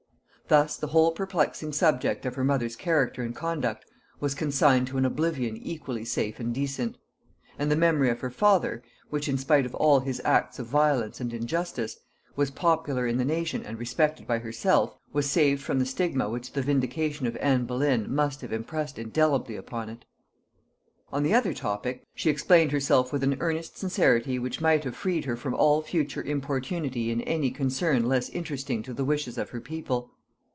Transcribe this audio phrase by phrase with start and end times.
[0.47, 3.85] Thus the whole perplexing subject of her mother's character and conduct
[4.19, 6.97] was consigned to an oblivion equally safe and decent;
[7.57, 11.21] and the memory of her father, which, in spite of all his acts of violence
[11.21, 11.99] and injustice,
[12.35, 16.51] was popular in the nation and respected by herself, was saved from the stigma which
[16.51, 20.03] the vindication of Anne Boleyn must have impressed indelibly upon it.
[21.13, 25.23] On the other topic she explained herself with an earnest sincerity which might have freed
[25.23, 29.61] her from all further importunity in any concern less interesting to the wishes of her
[29.61, 30.11] people.